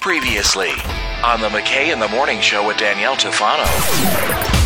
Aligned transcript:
Previously 0.00 0.70
on 1.22 1.42
the 1.42 1.48
McKay 1.50 1.92
in 1.92 2.00
the 2.00 2.08
Morning 2.08 2.40
Show 2.40 2.66
with 2.66 2.78
Danielle 2.78 3.16
Tufano. 3.16 3.66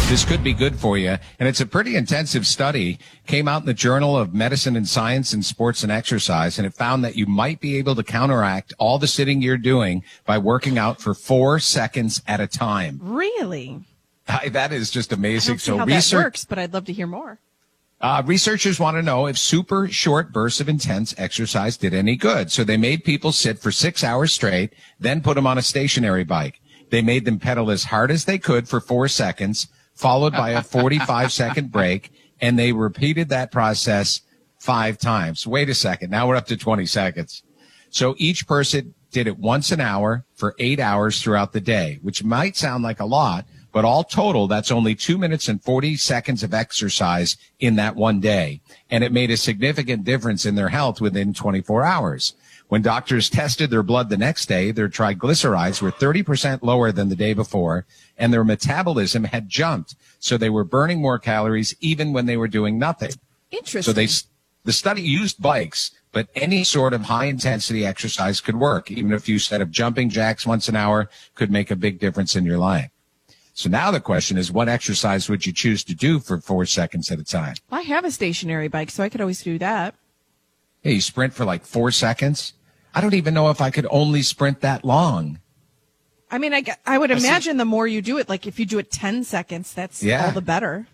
This 0.09 0.25
could 0.25 0.45
be 0.45 0.53
good 0.53 0.77
for 0.77 0.97
you. 0.97 1.19
And 1.41 1.49
it's 1.49 1.61
a 1.61 1.67
pretty 1.67 1.97
intensive 1.97 2.47
study. 2.47 3.01
Came 3.27 3.49
out 3.49 3.63
in 3.63 3.67
the 3.67 3.75
Journal 3.75 4.17
of 4.17 4.33
Medicine 4.33 4.77
and 4.77 4.87
Science 4.87 5.33
and 5.33 5.45
Sports 5.45 5.83
and 5.83 5.91
Exercise, 5.91 6.57
and 6.57 6.65
it 6.65 6.73
found 6.75 7.05
that 7.05 7.17
you 7.17 7.27
might 7.27 7.61
be 7.61 7.77
able 7.79 7.97
to 7.97 8.05
counteract 8.05 8.75
all 8.79 9.01
the 9.01 9.09
sitting 9.09 9.43
you're 9.43 9.57
doing 9.57 10.05
by 10.25 10.39
working 10.39 10.79
out 10.79 11.01
for 11.01 11.15
four 11.15 11.59
seconds 11.59 12.23
at 12.29 12.39
a 12.39 12.47
time. 12.47 13.01
Really? 13.03 13.81
Hi, 14.29 14.51
that 14.51 14.73
is 14.73 14.93
just 14.93 15.13
amazing. 15.13 15.55
I 15.55 15.55
don't 15.55 15.61
see 15.61 15.77
how 15.77 15.85
that 15.85 16.13
works, 16.13 16.45
but 16.45 16.61
I'd 16.61 16.73
love 16.73 16.85
to 16.85 16.93
hear 16.93 17.09
more. 17.09 17.41
Uh, 18.05 18.23
researchers 18.27 18.79
want 18.79 18.99
to 18.99 19.03
know 19.03 19.27
if 19.27 19.39
super 19.39 19.89
short 19.89 20.31
bursts 20.31 20.61
of 20.61 20.69
intense 20.69 21.15
exercise 21.17 21.79
did 21.79 21.95
any 21.95 22.17
good. 22.17 22.53
So 22.53 22.63
they 22.63 22.77
made 22.77 23.03
people 23.03 23.33
sit 23.33 23.59
for 23.59 23.73
six 23.73 24.05
hours 24.05 24.31
straight, 24.31 24.75
then 25.01 25.23
put 25.23 25.37
them 25.37 25.47
on 25.47 25.57
a 25.57 25.63
stationary 25.63 26.23
bike. 26.23 26.61
They 26.91 27.01
made 27.01 27.25
them 27.25 27.39
pedal 27.39 27.71
as 27.71 27.85
hard 27.85 28.11
as 28.11 28.27
they 28.27 28.37
could 28.37 28.69
for 28.69 28.79
four 28.79 29.09
seconds, 29.09 29.69
followed 29.95 30.35
by 30.35 30.51
a 30.51 30.63
45 30.63 31.33
second 31.33 31.73
break. 31.73 32.13
And 32.43 32.59
they 32.59 32.73
repeated 32.73 33.31
that 33.31 33.51
process 33.51 34.21
five 34.59 34.99
times. 34.99 35.47
Wait 35.47 35.71
a 35.71 35.75
second. 35.75 36.11
Now 36.11 36.29
we're 36.29 36.37
up 36.37 36.49
to 36.49 36.59
20 36.59 36.85
seconds. 36.85 37.43
So 37.89 38.15
each 38.19 38.47
person 38.47 38.93
did 39.13 39.27
it 39.27 39.39
once 39.39 39.73
an 39.73 39.81
hour 39.81 40.27
for 40.35 40.55
eight 40.59 40.79
hours 40.79 41.23
throughout 41.23 41.55
the 41.55 41.61
day, 41.63 42.01
which 42.03 42.23
might 42.23 42.55
sound 42.55 42.85
like 42.85 43.01
a 43.01 43.07
lot, 43.07 43.47
but 43.75 43.85
all 43.85 44.05
total, 44.05 44.47
that's 44.47 44.71
only 44.71 44.95
two 44.95 45.19
minutes 45.19 45.49
and 45.49 45.61
40 45.61 45.97
seconds 45.97 46.45
of 46.45 46.55
exercise 46.55 47.37
in 47.59 47.75
that 47.75 47.97
one 47.97 48.21
day. 48.21 48.61
And 48.89 49.03
it 49.03 49.11
made 49.11 49.33
a 49.33 49.37
significant 49.37 50.05
difference 50.05 50.47
in 50.47 50.55
their 50.55 50.69
health 50.69 51.01
within 51.01 51.35
24 51.35 51.85
hours. 51.85 52.35
When 52.69 52.83
doctors 52.83 53.29
tested 53.29 53.71
their 53.71 53.83
blood 53.83 54.11
the 54.11 54.17
next 54.17 54.47
day, 54.47 54.71
their 54.71 54.89
triglycerides 54.89 55.83
were 55.83 55.91
30% 55.91 56.63
lower 56.63 56.93
than 56.93 57.09
the 57.09 57.17
day 57.17 57.35
before 57.35 57.85
and 58.17 58.33
their 58.33 58.45
metabolism 58.45 59.25
had 59.25 59.49
jumped. 59.49 59.97
So 60.21 60.37
they 60.37 60.51
were 60.51 60.63
burning 60.63 61.03
more 61.03 61.19
calories 61.19 61.75
even 61.81 62.13
when 62.13 62.27
they 62.27 62.37
were 62.37 62.47
doing 62.47 62.79
nothing. 62.79 63.11
Interesting. 63.51 63.83
So 63.83 63.93
they, 63.93 64.07
the 64.63 64.73
study 64.73 65.03
used 65.03 65.43
bikes, 65.43 65.91
but 66.13 66.29
any 66.37 66.63
sort 66.63 66.93
of 66.93 67.03
high 67.03 67.25
intensity 67.25 67.85
exercise 67.85 68.41
could 68.41 68.57
work. 68.57 68.89
Even 68.93 69.13
a 69.13 69.19
few 69.19 69.41
set 69.41 69.61
of 69.61 69.73
jumping 69.73 70.11
jacks 70.11 70.47
once 70.47 70.69
an 70.69 70.77
hour 70.77 71.11
could 71.35 71.51
make 71.51 71.73
a 71.73 71.77
big 71.77 71.99
difference 71.99 72.37
in 72.37 72.45
your 72.45 72.59
life. 72.59 72.91
So 73.57 73.69
now 73.71 73.93
the 73.93 74.01
question 74.01 74.37
is, 74.37 74.51
what 74.51 74.69
exercise 74.69 75.29
would 75.29 75.47
you 75.47 75.53
choose 75.53 75.85
to 75.85 75.95
do 75.95 76.19
for 76.19 76.41
four 76.41 76.67
seconds 76.67 77.11
at 77.13 77.21
a 77.21 77.25
time? 77.25 77.55
I 77.71 77.83
have 77.83 78.05
a 78.05 78.11
stationary 78.11 78.67
bike, 78.67 78.91
so 78.91 79.05
I 79.05 79.09
could 79.09 79.21
always 79.21 79.43
do 79.43 79.59
that. 79.59 79.95
Hey, 80.83 80.95
you 80.95 81.01
sprint 81.01 81.33
for 81.33 81.45
like 81.45 81.65
four 81.65 81.93
seconds? 81.93 82.55
I 82.95 83.01
don't 83.01 83.15
even 83.15 83.33
know 83.33 83.51
if 83.51 83.61
I 83.61 83.71
could 83.71 83.87
only 83.91 84.23
sprint 84.23 84.61
that 84.63 84.85
long. 84.85 85.39
I 86.33 86.39
mean, 86.39 86.53
I, 86.53 86.65
I 86.85 86.99
would 86.99 87.13
imagine 87.13 87.57
the 87.57 87.65
more 87.65 87.87
you 87.87 88.03
do 88.03 88.19
it, 88.19 88.29
like 88.29 88.45
if 88.47 88.59
you 88.59 88.67
do 88.67 88.81
it 88.81 88.91
10 88.91 89.23
seconds, 89.23 89.73
that's 89.73 90.03
Yeah. 90.03 90.27
all 90.27 90.33
the 90.33 90.43
better. 90.43 90.89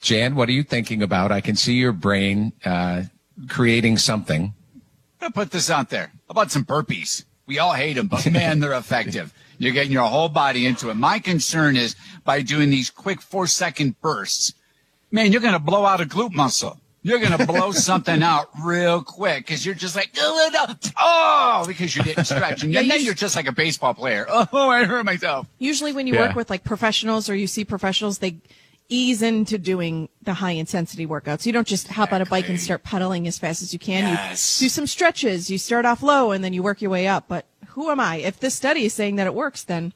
Jan, 0.00 0.34
what 0.34 0.48
are 0.50 0.52
you 0.52 0.62
thinking 0.62 1.02
about? 1.02 1.32
I 1.32 1.40
can 1.40 1.56
see 1.56 1.74
your 1.74 1.92
brain 1.92 2.52
uh, 2.66 3.04
creating 3.48 3.96
something. 3.96 4.52
I'm 4.74 4.82
gonna 5.20 5.32
put 5.32 5.50
this 5.50 5.70
out 5.70 5.88
there. 5.88 6.12
How 6.28 6.30
about 6.32 6.50
some 6.52 6.64
burpees? 6.66 7.24
We 7.48 7.58
all 7.58 7.72
hate 7.72 7.94
them, 7.94 8.06
but 8.06 8.30
man, 8.30 8.60
they're 8.60 8.74
effective. 8.74 9.32
You're 9.58 9.72
getting 9.72 9.90
your 9.90 10.04
whole 10.04 10.28
body 10.28 10.66
into 10.66 10.90
it. 10.90 10.94
My 10.94 11.18
concern 11.18 11.76
is 11.76 11.96
by 12.24 12.42
doing 12.42 12.70
these 12.70 12.90
quick 12.90 13.20
four 13.20 13.46
second 13.48 14.00
bursts, 14.00 14.52
man, 15.10 15.32
you're 15.32 15.40
gonna 15.40 15.58
blow 15.58 15.84
out 15.84 16.00
a 16.00 16.04
glute 16.04 16.34
muscle. 16.34 16.78
You're 17.02 17.18
gonna 17.20 17.44
blow 17.46 17.72
something 17.88 18.22
out 18.22 18.50
real 18.62 19.02
quick 19.02 19.46
because 19.46 19.64
you're 19.64 19.74
just 19.74 19.96
like, 19.96 20.10
oh, 20.20 20.50
no, 20.52 20.74
oh, 20.98 21.64
because 21.66 21.96
you 21.96 22.02
didn't 22.02 22.26
stretch, 22.26 22.62
and 22.62 22.72
Yeah, 22.72 22.82
then 22.82 22.90
you- 23.00 23.06
you're 23.06 23.14
just 23.14 23.34
like 23.34 23.46
a 23.48 23.52
baseball 23.52 23.94
player. 23.94 24.26
Oh, 24.52 24.68
I 24.68 24.84
hurt 24.84 25.04
myself. 25.06 25.46
Usually 25.58 25.92
when 25.92 26.06
you 26.06 26.14
Yeah. 26.14 26.26
work 26.28 26.36
with 26.36 26.50
like 26.50 26.64
professionals 26.64 27.30
or 27.30 27.34
you 27.34 27.46
see 27.46 27.64
professionals, 27.64 28.18
they 28.18 28.36
ease 28.88 29.22
into 29.22 29.58
doing 29.58 30.08
the 30.22 30.34
high 30.34 30.52
intensity 30.52 31.06
workouts. 31.06 31.44
You 31.46 31.52
don't 31.52 31.66
just 31.66 31.88
hop 31.88 32.12
on 32.12 32.22
a 32.22 32.26
bike 32.26 32.48
and 32.48 32.58
start 32.60 32.82
pedaling 32.82 33.26
as 33.26 33.38
fast 33.38 33.62
as 33.62 33.72
you 33.72 33.78
can. 33.78 34.02
Yes. 34.04 34.60
You 34.60 34.66
do 34.66 34.70
some 34.70 34.86
stretches. 34.86 35.50
You 35.50 35.58
start 35.58 35.84
off 35.84 36.02
low 36.02 36.30
and 36.32 36.42
then 36.42 36.52
you 36.52 36.62
work 36.62 36.80
your 36.80 36.90
way 36.90 37.06
up. 37.06 37.24
But 37.28 37.46
who 37.68 37.90
am 37.90 38.00
I? 38.00 38.16
If 38.16 38.40
this 38.40 38.54
study 38.54 38.84
is 38.86 38.94
saying 38.94 39.16
that 39.16 39.26
it 39.26 39.34
works, 39.34 39.62
then 39.62 39.92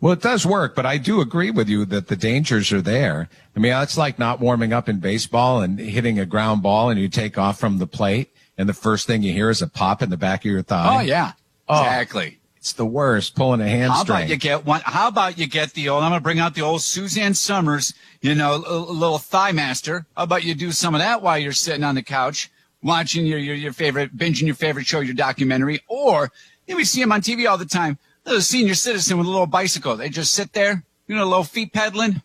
Well, 0.00 0.12
it 0.12 0.22
does 0.22 0.46
work, 0.46 0.74
but 0.74 0.86
I 0.86 0.96
do 0.96 1.20
agree 1.20 1.50
with 1.50 1.68
you 1.68 1.84
that 1.86 2.06
the 2.08 2.16
dangers 2.16 2.72
are 2.72 2.80
there. 2.80 3.28
I 3.56 3.58
mean, 3.60 3.72
it's 3.72 3.98
like 3.98 4.18
not 4.18 4.40
warming 4.40 4.72
up 4.72 4.88
in 4.88 5.00
baseball 5.00 5.60
and 5.60 5.78
hitting 5.78 6.18
a 6.18 6.24
ground 6.26 6.62
ball 6.62 6.88
and 6.88 7.00
you 7.00 7.08
take 7.08 7.36
off 7.36 7.58
from 7.58 7.78
the 7.78 7.86
plate 7.86 8.30
and 8.56 8.68
the 8.68 8.74
first 8.74 9.06
thing 9.06 9.22
you 9.22 9.32
hear 9.32 9.50
is 9.50 9.60
a 9.60 9.66
pop 9.68 10.02
in 10.02 10.10
the 10.10 10.16
back 10.16 10.40
of 10.40 10.50
your 10.50 10.62
thigh. 10.62 10.96
Oh 10.98 11.00
yeah, 11.00 11.32
Oh. 11.68 11.80
exactly. 11.82 12.39
It's 12.60 12.74
the 12.74 12.84
worst, 12.84 13.36
pulling 13.36 13.62
a 13.62 13.68
hamstring. 13.68 14.16
How 14.16 14.20
about 14.20 14.28
you 14.28 14.36
get 14.36 14.66
one? 14.66 14.82
How 14.84 15.08
about 15.08 15.38
you 15.38 15.46
get 15.46 15.72
the 15.72 15.88
old? 15.88 16.04
I'm 16.04 16.10
gonna 16.10 16.20
bring 16.20 16.40
out 16.40 16.54
the 16.54 16.60
old 16.60 16.82
Suzanne 16.82 17.32
Somers, 17.32 17.94
you 18.20 18.34
know, 18.34 18.62
a, 18.62 18.74
a 18.74 18.92
little 18.92 19.16
thigh 19.16 19.52
master. 19.52 20.04
How 20.14 20.24
about 20.24 20.44
you 20.44 20.54
do 20.54 20.70
some 20.70 20.94
of 20.94 21.00
that 21.00 21.22
while 21.22 21.38
you're 21.38 21.52
sitting 21.52 21.84
on 21.84 21.94
the 21.94 22.02
couch 22.02 22.50
watching 22.82 23.24
your 23.24 23.38
your, 23.38 23.54
your 23.54 23.72
favorite, 23.72 24.14
binging 24.14 24.42
your 24.42 24.54
favorite 24.54 24.84
show, 24.84 25.00
your 25.00 25.14
documentary, 25.14 25.80
or 25.88 26.30
you 26.66 26.74
know, 26.74 26.76
we 26.76 26.84
see 26.84 27.00
them 27.00 27.12
on 27.12 27.22
TV 27.22 27.48
all 27.48 27.56
the 27.56 27.64
time. 27.64 27.96
The 28.24 28.42
senior 28.42 28.74
citizen 28.74 29.16
with 29.16 29.26
a 29.26 29.30
little 29.30 29.46
bicycle. 29.46 29.96
They 29.96 30.10
just 30.10 30.34
sit 30.34 30.52
there, 30.52 30.84
you 31.06 31.16
know, 31.16 31.24
little 31.24 31.44
feet 31.44 31.72
pedaling. 31.72 32.20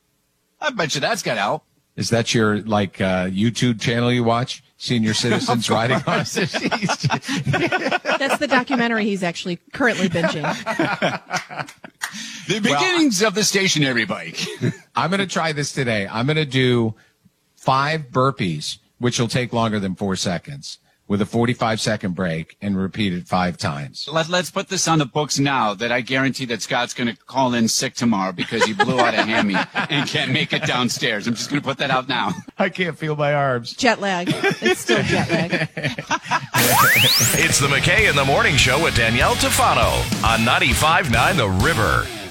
I 0.60 0.72
bet 0.72 0.96
you 0.96 1.00
that's 1.00 1.24
got 1.24 1.38
help. 1.38 1.64
Is 1.96 2.10
that 2.10 2.34
your 2.34 2.62
like 2.64 3.00
uh, 3.00 3.28
YouTube 3.28 3.80
channel 3.80 4.12
you 4.12 4.26
watch? 4.26 4.65
Senior 4.86 5.14
citizens 5.16 5.68
riding 5.68 5.98
on. 5.98 6.04
that's 6.06 6.38
the 8.38 8.48
documentary 8.48 9.06
he's 9.06 9.24
actually 9.24 9.58
currently 9.74 10.08
binging. 10.08 10.44
The 12.48 12.60
beginnings 12.60 13.24
of 13.24 13.34
the 13.34 13.44
stationary 13.44 14.06
bike. 14.06 14.40
I'm 14.96 15.10
going 15.10 15.22
to 15.22 15.28
try 15.28 15.54
this 15.54 15.72
today. 15.72 16.08
I'm 16.08 16.28
going 16.28 16.36
to 16.36 16.46
do 16.46 16.94
five 17.56 18.12
burpees, 18.12 18.78
which 19.00 19.20
will 19.20 19.28
take 19.28 19.52
longer 19.52 19.80
than 19.80 19.96
four 19.96 20.16
seconds, 20.16 20.78
with 21.08 21.22
a 21.22 21.26
45 21.26 21.80
second 21.80 22.16
break, 22.16 22.58
and 22.62 22.78
repeat 22.78 23.14
it 23.14 23.28
five 23.28 23.58
times. 23.58 24.08
Let, 24.12 24.28
let's 24.30 24.50
put 24.50 24.70
this 24.70 24.88
on 24.88 25.00
the 25.00 25.06
books 25.06 25.38
now 25.38 25.74
that 25.76 25.92
I 25.92 26.02
guarantee 26.02 26.46
that 26.46 26.62
Scott's 26.62 26.94
going 26.94 27.14
to 27.14 27.24
call 27.26 27.54
in 27.54 27.68
sick 27.68 27.94
tomorrow 27.94 28.32
because 28.32 28.64
he 28.64 28.74
blew 28.74 29.00
out 29.00 29.14
a 29.14 29.22
hammy 29.22 29.56
and 29.90 30.08
can't 30.08 30.32
make 30.32 30.52
it 30.54 30.64
downstairs. 30.64 31.28
I'm 31.28 31.36
just 31.36 31.50
going 31.50 31.62
to 31.62 31.68
put 31.68 31.78
that 31.78 31.92
out 31.92 32.08
now. 32.08 32.32
I 32.58 32.70
can't 32.70 32.98
feel 32.98 33.16
my 33.16 33.34
arms. 33.34 33.74
Jet 33.74 34.02
lag. 34.02 34.30
It's 34.62 34.80
still 34.80 35.04
jet 35.04 35.30
lag. 35.30 35.70
It's 37.38 37.60
the 37.60 37.68
McKay 37.68 38.10
in 38.10 38.16
the 38.16 38.26
Morning 38.26 38.56
Show 38.56 38.84
with 38.84 38.96
Danielle 38.96 39.36
Tufano 39.36 39.98
on 40.24 40.40
95.9 40.40 41.38
The 41.38 41.50
River. 41.66 42.25